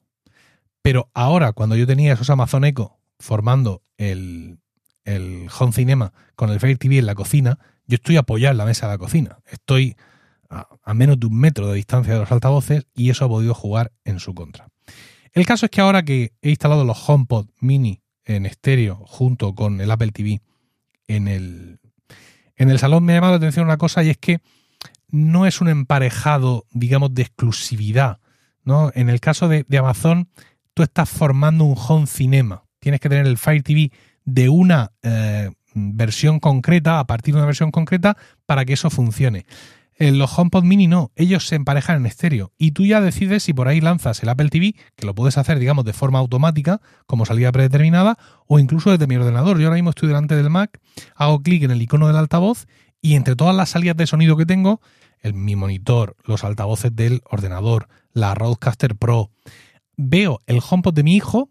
Pero 0.82 1.10
ahora, 1.14 1.52
cuando 1.52 1.76
yo 1.76 1.86
tenía 1.86 2.12
esos 2.12 2.30
Amazon 2.30 2.64
Echo 2.64 2.96
formando 3.18 3.82
el, 3.96 4.58
el 5.04 5.48
home 5.58 5.72
cinema 5.72 6.12
con 6.34 6.50
el 6.50 6.60
Fire 6.60 6.78
TV 6.78 6.98
en 6.98 7.06
la 7.06 7.14
cocina, 7.14 7.58
yo 7.86 7.96
estoy 7.96 8.16
apoyado 8.16 8.52
en 8.52 8.58
la 8.58 8.66
mesa 8.66 8.86
de 8.86 8.92
la 8.92 8.98
cocina. 8.98 9.38
Estoy 9.46 9.96
a, 10.50 10.94
menos 10.94 11.18
de 11.18 11.26
un 11.26 11.38
metro 11.38 11.68
de 11.68 11.76
distancia 11.76 12.14
de 12.14 12.20
los 12.20 12.32
altavoces 12.32 12.86
y 12.94 13.10
eso 13.10 13.24
ha 13.24 13.28
podido 13.28 13.54
jugar 13.54 13.92
en 14.04 14.20
su 14.20 14.34
contra. 14.34 14.68
El 15.32 15.46
caso 15.46 15.66
es 15.66 15.70
que 15.70 15.80
ahora 15.80 16.04
que 16.04 16.32
he 16.42 16.50
instalado 16.50 16.84
los 16.84 17.08
HomePod 17.08 17.48
mini 17.60 18.02
en 18.24 18.46
estéreo 18.46 18.96
junto 19.06 19.54
con 19.54 19.80
el 19.80 19.90
Apple 19.90 20.12
TV 20.12 20.40
en 21.08 21.28
el, 21.28 21.78
en 22.56 22.70
el 22.70 22.78
salón 22.78 23.04
me 23.04 23.12
ha 23.12 23.16
llamado 23.16 23.34
la 23.34 23.38
atención 23.38 23.66
una 23.66 23.76
cosa 23.76 24.02
y 24.02 24.10
es 24.10 24.18
que 24.18 24.40
no 25.08 25.46
es 25.46 25.60
un 25.60 25.68
emparejado, 25.68 26.66
digamos, 26.72 27.14
de 27.14 27.22
exclusividad. 27.22 28.18
¿No? 28.66 28.90
En 28.94 29.08
el 29.08 29.20
caso 29.20 29.48
de, 29.48 29.64
Amazon, 29.78 30.28
tú 30.74 30.82
estás 30.82 31.08
formando 31.08 31.64
un 31.64 31.76
home 31.76 32.06
cinema. 32.06 32.64
Tienes 32.78 33.00
que 33.00 33.08
tener 33.08 33.26
el 33.26 33.38
Fire 33.38 33.62
TV 33.62 33.90
de 34.26 34.50
una 34.50 34.92
eh, 35.02 35.50
versión 35.74 36.40
concreta, 36.40 36.98
a 36.98 37.06
partir 37.06 37.32
de 37.32 37.38
una 37.38 37.46
versión 37.46 37.70
concreta, 37.70 38.18
para 38.44 38.66
que 38.66 38.74
eso 38.74 38.90
funcione. 38.90 39.46
En 39.98 40.18
los 40.18 40.38
HomePod 40.38 40.64
Mini 40.64 40.88
no, 40.88 41.10
ellos 41.16 41.46
se 41.46 41.54
emparejan 41.54 41.96
en 41.96 42.04
estéreo 42.04 42.52
y 42.58 42.72
tú 42.72 42.84
ya 42.84 43.00
decides 43.00 43.44
si 43.44 43.54
por 43.54 43.66
ahí 43.66 43.80
lanzas 43.80 44.22
el 44.22 44.28
Apple 44.28 44.50
TV, 44.50 44.74
que 44.94 45.06
lo 45.06 45.14
puedes 45.14 45.38
hacer, 45.38 45.58
digamos, 45.58 45.86
de 45.86 45.94
forma 45.94 46.18
automática, 46.18 46.82
como 47.06 47.24
salida 47.24 47.50
predeterminada, 47.50 48.18
o 48.46 48.58
incluso 48.58 48.90
desde 48.90 49.06
mi 49.06 49.16
ordenador. 49.16 49.58
Yo 49.58 49.68
ahora 49.68 49.76
mismo 49.76 49.90
estoy 49.90 50.08
delante 50.08 50.36
del 50.36 50.50
Mac, 50.50 50.80
hago 51.14 51.40
clic 51.40 51.62
en 51.62 51.70
el 51.70 51.80
icono 51.80 52.08
del 52.08 52.16
altavoz 52.16 52.66
y 53.00 53.14
entre 53.14 53.36
todas 53.36 53.56
las 53.56 53.70
salidas 53.70 53.96
de 53.96 54.06
sonido 54.06 54.36
que 54.36 54.44
tengo, 54.44 54.82
el, 55.20 55.34
mi 55.34 55.56
monitor, 55.56 56.16
los 56.24 56.44
altavoces 56.44 56.94
del 56.94 57.22
ordenador, 57.30 57.88
la 58.12 58.34
Roadcaster 58.34 58.96
Pro, 58.96 59.30
veo 59.96 60.40
el 60.46 60.60
HomePod 60.68 60.94
de 60.94 61.02
mi 61.02 61.16
hijo, 61.16 61.50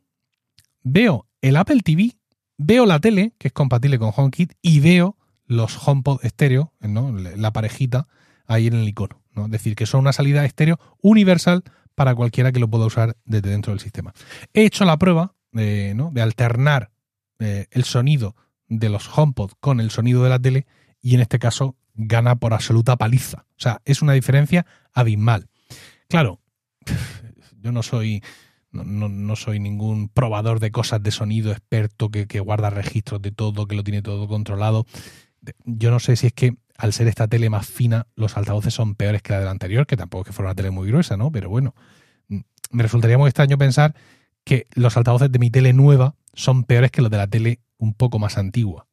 veo 0.84 1.28
el 1.42 1.58
Apple 1.58 1.82
TV, 1.84 2.18
veo 2.58 2.86
la 2.86 3.00
tele, 3.00 3.34
que 3.38 3.50
es 3.50 3.54
compatible 3.54 4.00
con 4.00 4.12
HomeKit, 4.16 4.54
y 4.62 4.80
veo 4.80 5.18
los 5.46 5.78
HomePod 5.88 6.24
estéreo, 6.24 6.74
¿no? 6.80 7.12
la 7.12 7.54
parejita 7.54 8.08
ahí 8.48 8.68
en 8.68 8.76
el 8.76 8.88
icono. 8.88 9.22
¿no? 9.34 9.46
Es 9.46 9.52
decir, 9.52 9.76
que 9.76 9.86
son 9.86 10.02
una 10.02 10.14
salida 10.14 10.46
estéreo 10.46 10.80
universal 11.02 11.64
para 11.94 12.16
cualquiera 12.16 12.52
que 12.52 12.60
lo 12.60 12.70
pueda 12.70 12.86
usar 12.86 13.16
desde 13.26 13.50
dentro 13.50 13.72
del 13.72 13.80
sistema. 13.80 14.14
He 14.54 14.66
hecho 14.66 14.86
la 14.86 14.98
prueba 14.98 15.36
de, 15.52 15.94
¿no? 15.96 16.12
de 16.12 16.22
alternar 16.22 16.92
eh, 17.40 17.68
el 17.72 17.84
sonido 17.84 18.36
de 18.68 18.90
los 18.90 19.10
HomePod 19.16 19.52
con 19.60 19.80
el 19.80 19.92
sonido 19.92 20.24
de 20.24 20.30
la 20.30 20.40
tele 20.40 20.66
y 21.02 21.16
en 21.16 21.22
este 21.22 21.40
caso 21.40 21.76
gana 21.96 22.36
por 22.36 22.54
absoluta 22.54 22.98
paliza. 22.98 23.46
O 23.52 23.60
sea, 23.60 23.82
es 23.86 24.02
una 24.02 24.14
diferencia 24.14 24.66
abismal. 24.94 25.50
Claro, 26.08 26.40
yo 27.62 27.72
no 27.72 27.84
soy, 27.84 28.24
no, 28.72 29.10
no, 29.10 29.36
soy 29.36 29.60
ningún 29.60 30.10
probador 30.10 30.60
de 30.60 30.72
cosas 30.72 31.02
de 31.02 31.12
sonido 31.12 31.52
experto 31.52 32.10
que, 32.10 32.28
que 32.28 32.40
guarda 32.40 32.70
registros 32.70 33.22
de 33.22 33.32
todo, 33.32 33.68
que 33.68 33.75
lo 33.75 33.84
tiene 33.84 34.02
todo 34.02 34.28
controlado. 34.28 34.86
Yo 35.64 35.92
no 35.92 36.00
sé 36.00 36.16
si 36.16 36.28
es 36.28 36.34
que 36.34 36.56
al 36.78 36.94
ser 36.94 37.08
esta 37.08 37.28
tele 37.28 37.50
más 37.50 37.68
fina, 37.68 38.08
los 38.16 38.38
altavoces 38.38 38.74
son 38.74 38.96
peores 38.96 39.22
que 39.22 39.34
la 39.34 39.40
de 39.40 39.46
la 39.46 39.52
anterior, 39.52 39.88
que 39.88 39.98
tampoco 39.98 40.24
es 40.24 40.28
que 40.28 40.34
fuera 40.34 40.50
una 40.50 40.56
tele 40.56 40.72
muy 40.72 40.88
gruesa, 40.88 41.16
¿no? 41.18 41.32
Pero 41.32 41.50
bueno, 41.50 41.74
mm, 42.28 42.40
me 42.72 42.84
resultaría 42.84 43.18
muy 43.18 43.30
extraño 43.30 43.58
pensar 43.58 43.96
que 44.44 44.68
los 44.74 44.98
altavoces 44.98 45.32
de 45.32 45.40
mi 45.40 45.50
tele 45.50 45.74
nueva 45.74 46.16
son 46.34 46.64
peores 46.66 46.92
que 46.92 47.02
los 47.02 47.10
de 47.10 47.18
la 47.18 47.28
tele 47.28 47.62
un 47.78 47.94
poco 47.94 48.20
más 48.20 48.38
antigua. 48.38 48.88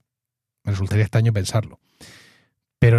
Me 0.64 0.73
resultaría 0.73 1.04
extraño 1.04 1.32
pensarlo. 1.32 1.80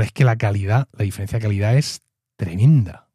Es 0.03 0.11
que 0.11 0.23
la 0.23 0.37
calidad, 0.37 0.87
la 0.97 1.05
diferencia 1.05 1.39
de 1.39 1.43
calidad 1.43 1.77
es 1.77 2.01
tremenda. 2.35 3.07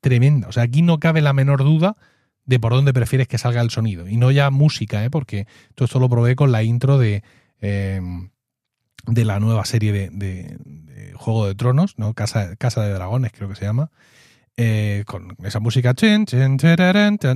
Tremenda. 0.00 0.48
O 0.48 0.52
sea, 0.52 0.64
aquí 0.64 0.82
no 0.82 1.00
cabe 1.00 1.22
la 1.22 1.32
menor 1.32 1.64
duda 1.64 1.96
de 2.44 2.60
por 2.60 2.72
dónde 2.72 2.92
prefieres 2.92 3.28
que 3.28 3.38
salga 3.38 3.62
el 3.62 3.70
sonido. 3.70 4.08
Y 4.08 4.16
no 4.16 4.30
ya 4.30 4.50
música, 4.50 5.04
¿eh? 5.04 5.10
porque 5.10 5.46
todo 5.74 5.86
esto 5.86 5.98
lo 5.98 6.08
probé 6.08 6.36
con 6.36 6.52
la 6.52 6.62
intro 6.62 6.98
de, 6.98 7.22
eh, 7.60 8.00
de 9.06 9.24
la 9.24 9.40
nueva 9.40 9.64
serie 9.64 9.92
de, 9.92 10.58
Juego 11.14 11.46
de 11.46 11.54
Tronos, 11.54 11.98
¿no? 11.98 12.12
Casa, 12.12 12.56
Casa 12.56 12.82
de 12.82 12.92
Dragones 12.92 13.32
creo 13.32 13.48
que 13.48 13.54
se 13.54 13.64
llama. 13.64 13.90
Eh, 14.56 15.02
con 15.06 15.36
esa 15.42 15.58
música, 15.60 15.94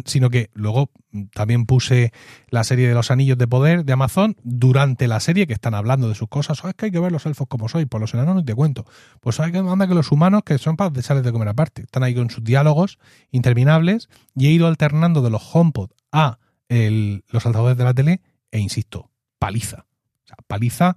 sino 0.04 0.30
que 0.30 0.50
luego 0.54 0.90
también 1.32 1.66
puse 1.66 2.12
la 2.50 2.62
serie 2.64 2.86
de 2.88 2.94
los 2.94 3.10
anillos 3.10 3.36
de 3.38 3.48
poder 3.48 3.84
de 3.84 3.92
Amazon 3.92 4.36
durante 4.44 5.08
la 5.08 5.18
serie 5.20 5.46
que 5.46 5.52
están 5.52 5.74
hablando 5.74 6.08
de 6.08 6.14
sus 6.14 6.28
cosas. 6.28 6.64
Oh, 6.64 6.68
es 6.68 6.74
que 6.74 6.86
hay 6.86 6.92
que 6.92 7.00
ver 7.00 7.10
los 7.10 7.26
elfos 7.26 7.48
como 7.48 7.68
soy, 7.68 7.86
por 7.86 8.00
los 8.00 8.14
enanos 8.14 8.36
no 8.36 8.44
te 8.44 8.54
cuento. 8.54 8.84
Pues 9.20 9.40
hay 9.40 9.50
que 9.52 9.58
anda 9.58 9.88
que 9.88 9.94
los 9.94 10.12
humanos 10.12 10.42
que 10.44 10.58
son 10.58 10.76
para 10.76 10.90
dejarles 10.90 11.24
de 11.24 11.32
comer 11.32 11.48
aparte. 11.48 11.82
Están 11.82 12.02
ahí 12.04 12.14
con 12.14 12.30
sus 12.30 12.44
diálogos 12.44 12.98
interminables 13.30 14.08
y 14.36 14.46
he 14.46 14.50
ido 14.50 14.66
alternando 14.66 15.22
de 15.22 15.30
los 15.30 15.42
HomePod 15.54 15.90
a 16.12 16.38
el- 16.68 17.24
los 17.30 17.44
altavoces 17.46 17.76
de 17.78 17.84
la 17.84 17.94
tele 17.94 18.20
e 18.50 18.58
insisto, 18.58 19.10
paliza. 19.38 19.86
O 20.24 20.26
sea, 20.28 20.36
paliza 20.46 20.96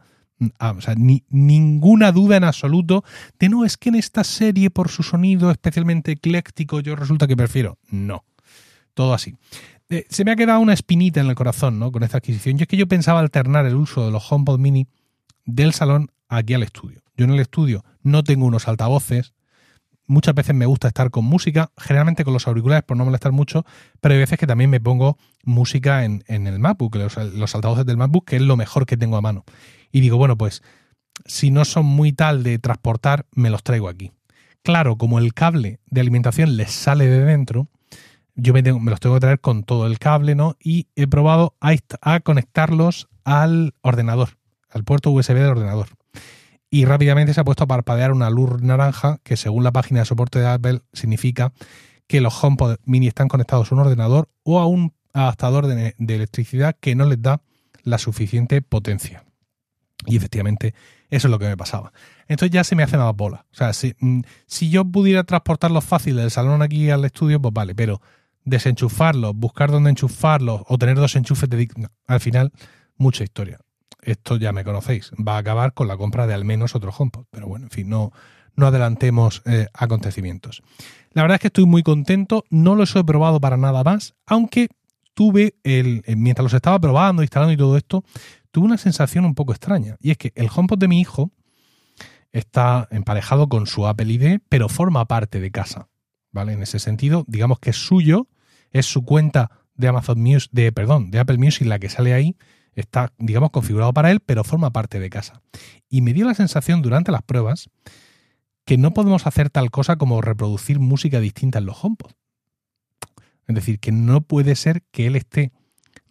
Ah, 0.60 0.75
ni, 0.98 1.24
ninguna 1.29 2.12
duda 2.12 2.38
en 2.38 2.43
absoluto 2.43 3.03
de 3.38 3.50
no, 3.50 3.63
es 3.63 3.77
que 3.77 3.89
en 3.89 3.95
esta 3.95 4.24
serie, 4.24 4.71
por 4.71 4.89
su 4.89 5.03
sonido 5.03 5.51
especialmente 5.51 6.13
ecléctico, 6.13 6.79
yo 6.79 6.95
resulta 6.95 7.27
que 7.27 7.38
prefiero. 7.38 7.77
No. 7.89 8.24
Todo 8.93 9.13
así. 9.13 9.36
Eh, 9.89 10.05
se 10.10 10.25
me 10.25 10.31
ha 10.31 10.36
quedado 10.36 10.60
una 10.60 10.74
espinita 10.74 11.21
en 11.21 11.27
el 11.27 11.36
corazón, 11.36 11.77
¿no? 11.77 11.91
Con 11.91 12.03
esta 12.03 12.17
adquisición. 12.17 12.57
Yo 12.57 12.63
es 12.63 12.67
que 12.67 12.77
yo 12.77 12.88
pensaba 12.88 13.19
alternar 13.19 13.65
el 13.65 13.75
uso 13.75 14.05
de 14.05 14.12
los 14.12 14.31
HomePod 14.31 14.60
Mini 14.60 14.88
del 15.45 15.74
salón 15.74 16.12
aquí 16.27 16.53
al 16.53 16.63
estudio. 16.63 17.01
Yo 17.15 17.25
en 17.25 17.31
el 17.31 17.39
estudio 17.39 17.83
no 18.01 18.24
tengo 18.24 18.45
unos 18.45 18.67
altavoces. 18.67 19.33
Muchas 20.07 20.33
veces 20.33 20.55
me 20.55 20.65
gusta 20.65 20.88
estar 20.88 21.12
con 21.12 21.25
música, 21.25 21.71
generalmente 21.77 22.24
con 22.24 22.33
los 22.33 22.48
auriculares 22.48 22.83
por 22.83 22.98
no 22.98 23.05
molestar 23.05 23.31
mucho, 23.31 23.65
pero 24.01 24.13
hay 24.13 24.19
veces 24.19 24.39
que 24.39 24.48
también 24.48 24.69
me 24.69 24.81
pongo 24.81 25.17
música 25.43 26.03
en, 26.03 26.24
en 26.27 26.48
el 26.48 26.60
MacBook, 26.60 26.95
los 26.95 27.55
altavoces 27.55 27.86
del 27.86 27.98
MacBook, 27.98 28.25
que 28.25 28.38
es 28.38 28.41
lo 28.41 28.57
mejor 28.57 28.86
que 28.86 28.98
tengo 28.98 29.17
a 29.17 29.21
mano. 29.21 29.45
Y 29.91 30.01
digo, 30.01 30.17
bueno, 30.17 30.38
pues 30.38 30.62
si 31.25 31.51
no 31.51 31.65
son 31.65 31.86
muy 31.86 32.13
tal 32.13 32.43
de 32.43 32.60
transportar, 32.60 33.25
me 33.33 33.50
los 33.50 33.63
traigo 33.63 33.89
aquí. 33.89 34.12
Claro, 34.63 34.98
como 34.98 35.19
el 35.19 35.33
cable 35.33 35.79
de 35.88 36.01
alimentación 36.01 36.55
les 36.55 36.71
sale 36.71 37.07
de 37.07 37.25
dentro, 37.25 37.67
yo 38.36 38.53
me, 38.53 38.62
los 38.62 39.00
tengo 39.00 39.15
que 39.15 39.21
traer 39.21 39.39
con 39.39 39.63
todo 39.63 39.88
el 39.88 40.00
cable, 40.00 40.36
¿no? 40.36 40.55
Y 40.60 40.88
he 40.95 41.07
probado 41.07 41.55
a, 41.60 42.19
conectarlos 42.19 43.10
al 43.24 43.74
ordenador, 43.81 44.38
al 44.69 44.83
puerto 44.83 45.12
USB 45.12 45.33
del 45.33 45.50
ordenador. 45.50 45.88
Y 46.69 46.86
rápidamente 46.86 47.33
se 47.33 47.41
ha 47.41 47.43
puesto 47.43 47.65
a 47.65 47.67
parpadear 47.67 48.12
una 48.12 48.29
luz 48.29 48.62
naranja 48.62 49.19
que 49.24 49.36
según 49.36 49.63
la 49.63 49.71
página 49.71 50.00
de 50.01 50.05
soporte 50.05 50.39
de 50.39 50.48
Apple 50.48 50.81
significa 50.93 51.51
que 52.07 52.21
los 52.21 52.41
HomePod 52.41 52.77
mini 52.86 53.07
están 53.07 53.27
conectados 53.27 53.71
a 53.71 53.75
un 53.75 53.81
ordenador 53.81 54.29
o 54.43 54.60
a 54.60 54.67
un 54.67 54.93
adaptador 55.13 55.67
de 55.67 55.95
electricidad 55.98 56.77
que 56.79 56.95
no 56.95 57.05
les 57.05 57.21
da 57.21 57.41
la 57.83 57.98
suficiente 57.98 58.62
potencia. 58.62 59.25
Y 60.05 60.17
efectivamente, 60.17 60.74
eso 61.10 61.27
es 61.27 61.31
lo 61.31 61.39
que 61.39 61.48
me 61.48 61.58
pasaba. 61.58 61.91
Entonces 62.27 62.53
ya 62.53 62.63
se 62.63 62.75
me 62.75 62.84
hace 62.84 62.98
más 62.98 63.15
bola. 63.15 63.46
O 63.51 63.55
sea, 63.55 63.74
si, 63.74 63.93
mm, 64.00 64.22
si 64.48 64.70
yo 64.70 64.86
pudiera 64.86 65.24
transportarlos 65.24 65.84
fácil 65.84 66.15
del 66.15 66.31
salón 66.31 66.62
aquí 66.62 66.89
al 66.89 67.05
estudio, 67.05 67.41
pues 67.41 67.53
vale, 67.53 67.75
pero 67.75 68.01
desenchufarlos, 68.43 69.36
buscar 69.36 69.72
dónde 69.72 69.91
enchufarlos 69.91 70.62
o 70.67 70.77
tener 70.77 70.96
dos 70.96 71.15
enchufes 71.15 71.50
de... 71.50 71.67
no, 71.75 71.89
al 72.08 72.20
final, 72.20 72.51
mucha 72.98 73.24
historia. 73.24 73.60
Esto 74.01 74.38
ya 74.38 74.51
me 74.51 74.63
conocéis. 74.63 75.12
Va 75.15 75.36
a 75.36 75.39
acabar 75.39 75.74
con 75.74 75.88
la 75.88 75.98
compra 75.98 76.25
de 76.25 76.34
al 76.34 76.46
menos 76.46 76.75
otro 76.75 76.91
HomePod. 76.98 77.25
Pero 77.29 77.48
bueno, 77.48 77.65
en 77.65 77.72
fin, 77.72 77.89
no, 77.89 78.12
no 78.55 78.67
adelantemos 78.67 79.43
eh, 79.46 79.67
acontecimientos. 79.74 80.63
La 81.12 81.22
verdad 81.22 81.36
es 81.36 81.41
que 81.41 81.48
estoy 81.48 81.65
muy 81.65 81.84
contento. 81.84 82.43
No 82.50 82.75
los 82.75 82.96
he 82.96 83.03
probado 83.03 83.39
para 83.39 83.58
nada 83.58 83.84
más, 83.84 84.15
aunque 84.25 84.70
tuve, 85.13 85.55
el, 85.63 86.03
eh, 86.05 86.15
mientras 86.15 86.43
los 86.43 86.53
estaba 86.53 86.79
probando, 86.79 87.22
instalando 87.22 87.53
y 87.53 87.58
todo 87.58 87.77
esto, 87.77 88.03
tuve 88.51 88.65
una 88.65 88.77
sensación 88.77 89.25
un 89.25 89.36
poco 89.36 89.53
extraña. 89.53 89.98
Y 90.00 90.12
es 90.12 90.17
que 90.17 90.31
el 90.36 90.50
HomePod 90.53 90.77
de 90.77 90.88
mi 90.88 91.00
hijo 91.00 91.31
está 92.31 92.88
emparejado 92.91 93.50
con 93.50 93.67
su 93.67 93.88
Apple 93.88 94.12
ID, 94.12 94.39
pero 94.50 94.70
forma 94.70 95.05
parte 95.05 95.39
de 95.39 95.51
casa. 95.51 95.89
¿Vale? 96.31 96.53
En 96.53 96.62
ese 96.62 96.79
sentido, 96.79 97.25
digamos 97.27 97.60
que 97.60 97.72
es 97.72 97.77
suyo, 97.77 98.27
es 98.72 98.86
su 98.86 99.03
cuenta 99.03 99.51
de 99.75 99.88
Amazon 99.88 100.22
Music, 100.22 100.50
de, 100.53 100.72
perdón, 100.72 101.12
de 101.12 101.20
Apple 101.20 101.38
Music, 101.38 101.67
la 101.67 101.79
que 101.79 101.89
sale 101.89 102.13
ahí, 102.13 102.38
está, 102.74 103.12
digamos, 103.17 103.51
configurado 103.51 103.93
para 103.93 104.12
él, 104.12 104.22
pero 104.22 104.43
forma 104.43 104.72
parte 104.72 105.00
de 105.00 105.10
casa. 105.10 105.41
Y 105.89 106.01
me 106.01 106.13
dio 106.13 106.25
la 106.25 106.34
sensación 106.34 106.81
durante 106.81 107.12
las 107.12 107.24
pruebas 107.24 107.70
que 108.65 108.77
no 108.77 108.93
podemos 108.93 109.27
hacer 109.27 109.50
tal 109.50 109.72
cosa 109.72 109.98
como 109.98 110.22
reproducir 110.22 110.79
música 110.79 111.20
distinta 111.20 111.60
en 111.60 111.65
los 111.65 111.84
HomePod. 111.84 112.12
Es 113.48 113.55
decir, 113.55 113.79
que 113.79 113.91
no 113.91 114.22
puede 114.22 114.55
ser 114.55 114.84
que 114.91 115.08
él 115.08 115.15
esté 115.15 115.51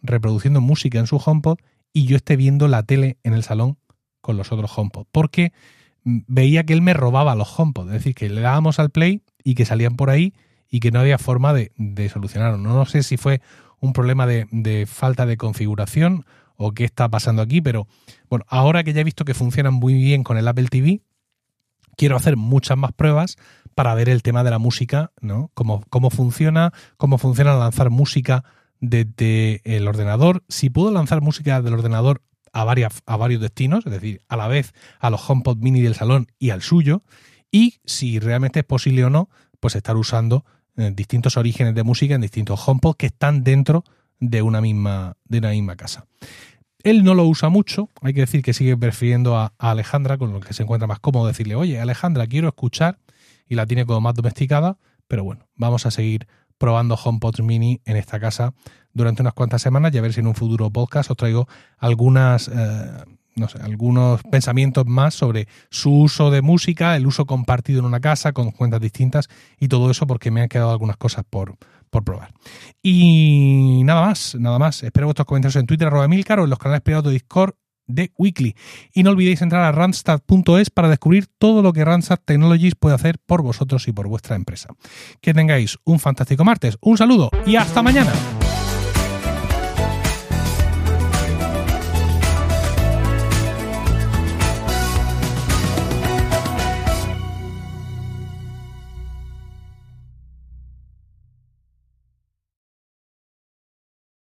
reproduciendo 0.03 0.61
música 0.61 0.99
en 0.99 1.07
su 1.07 1.17
HomePod 1.23 1.57
y 1.93 2.05
yo 2.05 2.15
esté 2.15 2.35
viendo 2.35 2.67
la 2.67 2.83
tele 2.83 3.17
en 3.23 3.33
el 3.33 3.43
salón 3.43 3.77
con 4.21 4.37
los 4.37 4.51
otros 4.51 4.71
HomePod. 4.77 5.07
Porque 5.11 5.53
veía 6.03 6.65
que 6.65 6.73
él 6.73 6.81
me 6.81 6.93
robaba 6.93 7.35
los 7.35 7.59
HomePod. 7.59 7.87
Es 7.87 7.93
decir, 7.93 8.15
que 8.15 8.29
le 8.29 8.41
dábamos 8.41 8.79
al 8.79 8.89
play 8.89 9.21
y 9.43 9.55
que 9.55 9.65
salían 9.65 9.95
por 9.95 10.09
ahí 10.09 10.33
y 10.69 10.79
que 10.79 10.91
no 10.91 10.99
había 10.99 11.17
forma 11.17 11.53
de, 11.53 11.71
de 11.77 12.09
solucionarlo. 12.09 12.57
No, 12.57 12.73
no 12.73 12.85
sé 12.85 13.03
si 13.03 13.17
fue 13.17 13.41
un 13.79 13.93
problema 13.93 14.25
de, 14.25 14.47
de 14.51 14.85
falta 14.85 15.25
de 15.25 15.37
configuración 15.37 16.25
o 16.55 16.73
qué 16.73 16.85
está 16.85 17.09
pasando 17.09 17.41
aquí, 17.41 17.61
pero 17.61 17.87
bueno, 18.29 18.45
ahora 18.47 18.83
que 18.83 18.93
ya 18.93 19.01
he 19.01 19.03
visto 19.03 19.25
que 19.25 19.33
funcionan 19.33 19.73
muy 19.73 19.95
bien 19.95 20.23
con 20.23 20.37
el 20.37 20.47
Apple 20.47 20.67
TV, 20.67 21.01
quiero 21.97 22.15
hacer 22.15 22.37
muchas 22.37 22.77
más 22.77 22.93
pruebas 22.93 23.37
para 23.75 23.95
ver 23.95 24.09
el 24.09 24.21
tema 24.21 24.43
de 24.43 24.51
la 24.51 24.59
música, 24.59 25.11
¿no? 25.21 25.49
Cómo, 25.53 25.83
cómo 25.89 26.09
funciona, 26.09 26.71
cómo 26.97 27.17
funciona 27.17 27.55
lanzar 27.55 27.89
música 27.89 28.43
desde 28.81 29.61
el 29.63 29.87
ordenador. 29.87 30.43
Si 30.49 30.69
puedo 30.69 30.91
lanzar 30.91 31.21
música 31.21 31.61
del 31.61 31.73
ordenador 31.73 32.21
a, 32.51 32.65
varias, 32.65 33.01
a 33.05 33.15
varios 33.15 33.39
destinos, 33.39 33.85
es 33.85 33.91
decir, 33.93 34.21
a 34.27 34.35
la 34.35 34.47
vez 34.47 34.73
a 34.99 35.09
los 35.09 35.29
HomePod 35.29 35.57
mini 35.57 35.81
del 35.81 35.95
salón 35.95 36.27
y 36.37 36.49
al 36.49 36.61
suyo, 36.61 37.03
y 37.51 37.75
si 37.85 38.19
realmente 38.19 38.59
es 38.59 38.65
posible 38.65 39.05
o 39.05 39.09
no, 39.09 39.29
pues 39.59 39.75
estar 39.75 39.95
usando 39.95 40.43
eh, 40.75 40.91
distintos 40.93 41.37
orígenes 41.37 41.75
de 41.75 41.83
música 41.83 42.15
en 42.15 42.21
distintos 42.21 42.67
HomePod 42.67 42.95
que 42.97 43.05
están 43.05 43.43
dentro 43.43 43.85
de 44.19 44.41
una 44.41 44.59
misma, 44.59 45.15
de 45.25 45.37
una 45.37 45.51
misma 45.51 45.75
casa. 45.75 46.05
Él 46.83 47.03
no 47.03 47.13
lo 47.13 47.25
usa 47.25 47.49
mucho, 47.49 47.89
hay 48.01 48.13
que 48.13 48.21
decir 48.21 48.41
que 48.41 48.53
sigue 48.53 48.75
prefiriendo 48.75 49.37
a, 49.37 49.53
a 49.59 49.71
Alejandra, 49.71 50.17
con 50.17 50.33
lo 50.33 50.39
que 50.39 50.53
se 50.53 50.63
encuentra 50.63 50.87
más 50.87 50.99
cómodo 50.99 51.27
decirle, 51.27 51.55
oye, 51.55 51.79
Alejandra, 51.79 52.25
quiero 52.25 52.47
escuchar, 52.47 52.97
y 53.47 53.55
la 53.55 53.65
tiene 53.65 53.85
como 53.85 54.01
más 54.01 54.15
domesticada, 54.15 54.77
pero 55.07 55.25
bueno, 55.25 55.47
vamos 55.55 55.85
a 55.85 55.91
seguir 55.91 56.25
probando 56.61 56.93
HomePod 56.93 57.39
Mini 57.41 57.81
en 57.85 57.97
esta 57.97 58.19
casa 58.19 58.53
durante 58.93 59.23
unas 59.23 59.33
cuantas 59.33 59.63
semanas 59.63 59.91
y 59.95 59.97
a 59.97 60.01
ver 60.01 60.13
si 60.13 60.19
en 60.19 60.27
un 60.27 60.35
futuro 60.35 60.69
podcast 60.69 61.09
os 61.09 61.17
traigo 61.17 61.47
algunas, 61.79 62.49
eh, 62.49 63.03
no 63.35 63.49
sé, 63.49 63.57
algunos 63.63 64.21
pensamientos 64.21 64.85
más 64.85 65.15
sobre 65.15 65.47
su 65.71 65.91
uso 65.91 66.29
de 66.29 66.43
música, 66.43 66.95
el 66.95 67.07
uso 67.07 67.25
compartido 67.25 67.79
en 67.79 67.85
una 67.85 67.99
casa 67.99 68.31
con 68.31 68.51
cuentas 68.51 68.79
distintas 68.79 69.27
y 69.59 69.69
todo 69.69 69.89
eso 69.89 70.05
porque 70.05 70.29
me 70.29 70.43
han 70.43 70.49
quedado 70.49 70.69
algunas 70.69 70.97
cosas 70.97 71.25
por, 71.27 71.57
por 71.89 72.03
probar. 72.03 72.31
Y 72.83 73.81
nada 73.83 74.01
más, 74.01 74.35
nada 74.35 74.59
más. 74.59 74.83
Espero 74.83 75.07
vuestros 75.07 75.25
comentarios 75.25 75.55
en 75.55 75.65
Twitter, 75.65 75.87
arroba 75.87 76.07
Milcar 76.07 76.41
o 76.41 76.43
en 76.43 76.51
los 76.51 76.59
canales 76.59 76.81
privados 76.81 77.05
de 77.05 77.13
Discord 77.13 77.55
de 77.93 78.11
Weekly. 78.17 78.55
Y 78.93 79.03
no 79.03 79.11
olvidéis 79.11 79.41
entrar 79.41 79.63
a 79.63 79.71
randstad.es 79.71 80.69
para 80.69 80.89
descubrir 80.89 81.27
todo 81.37 81.61
lo 81.61 81.73
que 81.73 81.85
Randstad 81.85 82.19
Technologies 82.23 82.75
puede 82.75 82.95
hacer 82.95 83.19
por 83.25 83.41
vosotros 83.41 83.87
y 83.87 83.91
por 83.91 84.07
vuestra 84.07 84.35
empresa. 84.35 84.69
Que 85.21 85.33
tengáis 85.33 85.77
un 85.83 85.99
fantástico 85.99 86.43
martes, 86.43 86.77
un 86.81 86.97
saludo 86.97 87.29
y 87.45 87.55
hasta 87.55 87.81
mañana. 87.81 88.11